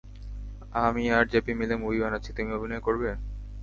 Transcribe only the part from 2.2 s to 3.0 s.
তুমি অভিনয়